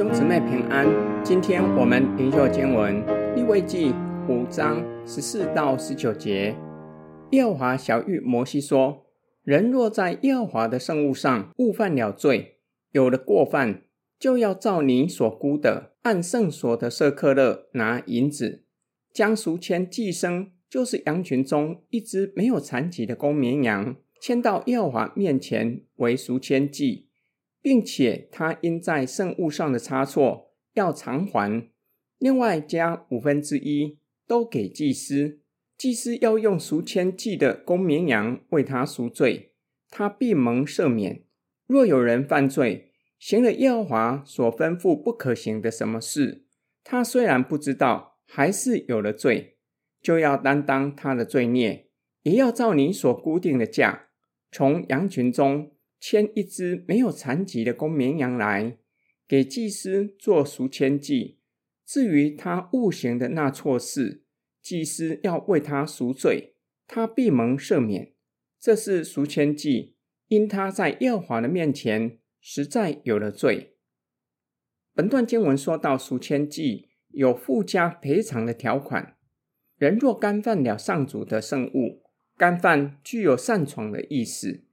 [0.00, 0.88] 兄姊妹平安，
[1.22, 3.04] 今天我们灵修经文
[3.36, 3.92] 利未记
[4.30, 6.56] 五章十四到十九节。
[7.32, 9.04] 耶和华晓諭摩西说
[9.44, 12.60] ：“人若在耶和华的圣物上误犯了罪，
[12.92, 13.82] 有了过犯，
[14.18, 18.64] 就要照你所估的，按圣所的舍客勒拿银子，
[19.12, 27.08] 将赎愆祭牲，就是羊群中一只没有残疾的公绵羊，牵到耶和华面前为赎愆祭。”
[27.62, 31.68] 并且他因在圣物上的差错要偿还，
[32.18, 35.40] 另外加五分之一都给祭司。
[35.76, 39.52] 祭司要用赎愆祭的公绵羊为他赎罪，
[39.88, 41.24] 他必蒙赦免。
[41.66, 46.44] 若有人犯罪，行了耶和华所吩咐不可行的什么事，
[46.84, 49.56] 他虽然不知道，还是有了罪，
[50.02, 51.88] 就要担当他的罪孽，
[52.22, 54.08] 也要照你所固定的价，
[54.50, 55.72] 从羊群中。
[56.00, 58.78] 牵一只没有残疾的公绵羊来，
[59.28, 61.38] 给祭司做赎愆祭。
[61.84, 64.24] 至于他误行的那错事，
[64.62, 66.54] 祭司要为他赎罪，
[66.86, 68.14] 他必蒙赦免。
[68.58, 69.96] 这是赎愆祭，
[70.28, 73.76] 因他在耶和华的面前实在有了罪。
[74.94, 79.16] 本段经文说到赎愆祭有附加赔偿的条款，
[79.76, 82.02] 人若干犯了上主的圣物，
[82.36, 84.64] 干犯具有擅闯的意思。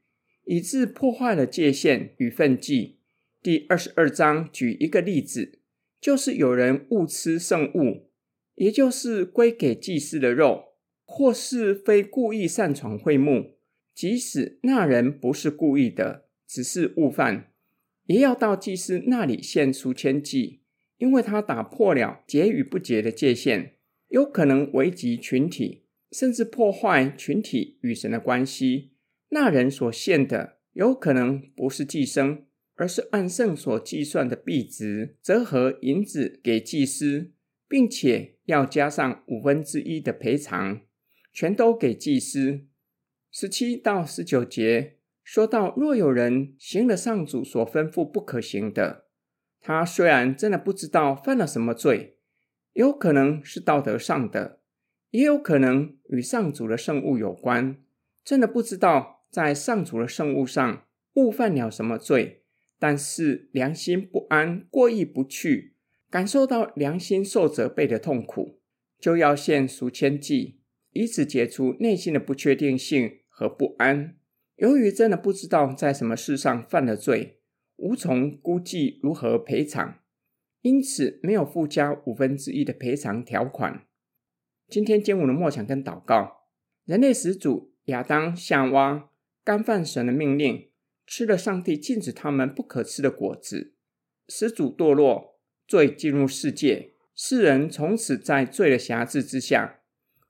[0.47, 2.99] 以致破坏了界限与分际。
[3.41, 5.59] 第二十二章举一个例子，
[5.99, 8.09] 就是有人误吃圣物，
[8.55, 10.75] 也就是归给祭司的肉，
[11.05, 13.57] 或是非故意擅闯会幕，
[13.93, 17.51] 即使那人不是故意的，只是误犯，
[18.05, 20.61] 也要到祭司那里献赎愆祭，
[20.97, 23.75] 因为他打破了洁与不洁的界限，
[24.07, 28.93] 有可能危及群体，甚至破坏群体与神的关系。
[29.29, 37.31] 那人所献的有可能不是寄生，而是按圣所计算的币值折合银子给祭司，
[37.67, 40.81] 并且要加上五分之一的赔偿，
[41.33, 42.61] 全都给祭司。
[43.31, 49.07] 十七到十九节说到，若有人行了上主所吩咐不可行的，
[49.59, 52.17] 他虽然真的不知道犯了什么罪，
[52.71, 54.61] 有可能是道德上的，
[55.09, 57.77] 也有可能与上主的圣物有关，
[58.23, 59.16] 真的不知道。
[59.29, 62.43] 在上主的圣物上误犯了什么罪，
[62.79, 65.75] 但是良心不安，过意不去，
[66.09, 68.59] 感受到良心受责备的痛苦，
[68.99, 70.61] 就要献赎愆祭，
[70.91, 74.15] 以此解除内心的不确定性和不安。
[74.55, 77.41] 由于真的不知道在什么事上犯了罪，
[77.75, 79.99] 无从估计如何赔偿，
[80.61, 83.85] 因此没有附加五分之一的赔偿条款。
[84.67, 86.47] 今天经文的默想跟祷告，
[86.85, 89.09] 人类始祖亚当夏娃。
[89.47, 90.67] 干犯神的命令，
[91.05, 93.75] 吃了上帝禁止他们不可吃的果子，
[94.27, 99.79] 始祖堕落，罪进入世界，世人从此在罪的辖制之下。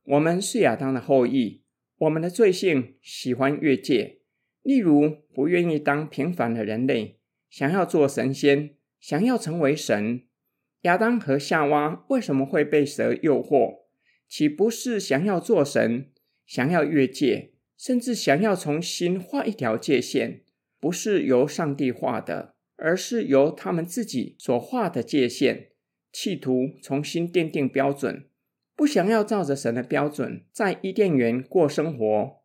[0.03, 1.63] 我们是亚当的后裔，
[1.97, 4.19] 我们的罪性喜欢越界，
[4.61, 7.17] 例如不愿意当平凡的人类，
[7.49, 10.27] 想要做神仙，想要成为神。
[10.81, 13.79] 亚当和夏娃为什么会被蛇诱惑？
[14.27, 16.11] 岂不是想要做神，
[16.45, 17.53] 想要越界？
[17.77, 20.41] 甚至想要重新画一条界线，
[20.79, 25.69] 不是由上帝画的，而是由他们自己所画的界线，
[26.11, 28.25] 企图重新奠定标准，
[28.75, 32.37] 不想要照着神的标准在伊甸园过生活。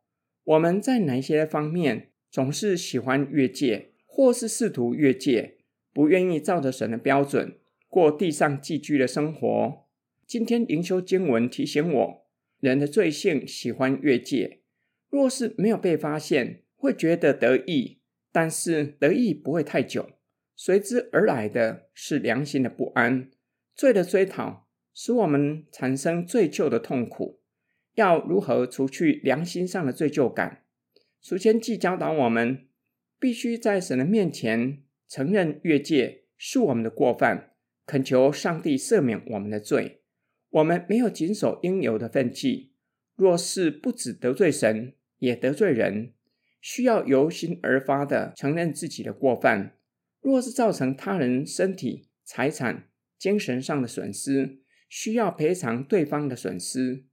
[0.45, 5.59] 我们在哪些方面总是喜欢越界，或是试图越界，
[5.95, 9.87] 不愿意照着神的标准过地上寄居的生活？
[10.27, 12.27] 今天灵修经文提醒我，
[12.61, 14.62] 人的罪性喜欢越界。
[15.13, 18.01] 若是没有被发现，会觉得得意，
[18.33, 20.09] 但是得意不会太久，
[20.57, 23.31] 随之而来的是良心的不安。
[23.75, 27.43] 罪的追讨使我们产生罪疚的痛苦。
[27.95, 30.65] 要如何除去良心上的罪疚感？
[31.21, 32.67] 赎愆祭教导我们，
[33.21, 37.53] 必须在神的面前承认越界是我们的过犯，
[37.85, 40.01] 恳求上帝赦免我们的罪。
[40.49, 42.73] 我们没有谨守应有的分际，
[43.15, 46.15] 若是不只得罪神，也得罪人，
[46.61, 49.79] 需要由心而发的承认自己的过犯。
[50.21, 54.59] 若是造成他人身体、财产、精神上的损失，
[54.89, 57.05] 需要赔偿对方的损失。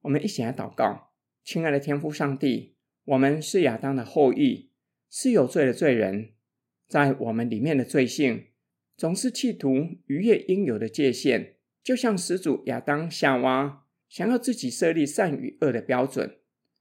[0.00, 1.12] 我们一起来祷告：
[1.44, 4.70] 亲爱的天父上帝，我们是亚当的后裔，
[5.10, 6.30] 是有罪的罪人，
[6.88, 8.46] 在我们里面的罪性，
[8.96, 16.38] 总是企图逾越应有的界限，就像始祖亚当、夏娃想要自己设立善与恶的标准。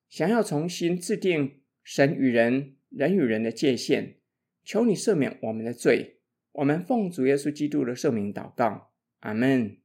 [0.09, 4.15] 想要重新制定神与人、人与人的界限，
[4.63, 6.19] 求你赦免我们的罪。
[6.53, 9.77] 我们奉主耶稣基督的圣名祷告，阿门。